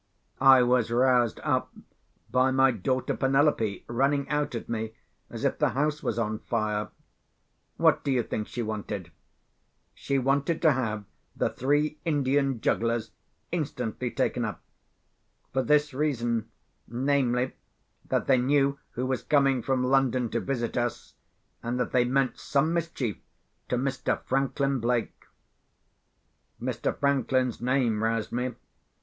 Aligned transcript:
I 0.41 0.63
was 0.63 0.89
roused 0.89 1.39
up 1.43 1.71
by 2.31 2.49
my 2.49 2.71
daughter 2.71 3.15
Penelope 3.15 3.83
running 3.87 4.27
out 4.29 4.55
at 4.55 4.67
me 4.67 4.95
as 5.29 5.43
if 5.45 5.59
the 5.59 5.69
house 5.77 6.01
was 6.01 6.17
on 6.17 6.39
fire. 6.39 6.89
What 7.77 8.03
do 8.03 8.09
you 8.11 8.23
think 8.23 8.47
she 8.47 8.63
wanted? 8.63 9.11
She 9.93 10.17
wanted 10.17 10.59
to 10.63 10.71
have 10.71 11.03
the 11.35 11.51
three 11.51 11.99
Indian 12.03 12.61
jugglers 12.61 13.11
instantly 13.51 14.09
taken 14.09 14.43
up; 14.43 14.63
for 15.53 15.61
this 15.61 15.93
reason, 15.93 16.49
namely, 16.87 17.53
that 18.09 18.25
they 18.25 18.37
knew 18.39 18.79
who 18.93 19.05
was 19.05 19.21
coming 19.21 19.61
from 19.61 19.83
London 19.83 20.31
to 20.31 20.39
visit 20.39 20.77
us, 20.77 21.13
and 21.61 21.79
that 21.79 21.91
they 21.91 22.05
meant 22.05 22.39
some 22.39 22.73
mischief 22.73 23.17
to 23.69 23.77
Mr. 23.77 24.19
Franklin 24.23 24.79
Blake. 24.79 25.25
Mr. 26.59 26.97
Franklin's 26.97 27.61
name 27.61 28.01
roused 28.03 28.31
me. 28.31 28.55